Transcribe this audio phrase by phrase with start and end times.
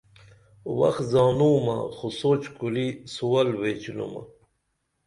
[0.79, 4.21] وخ زانومہ خو سوچ کُری سُول ویچینُمہ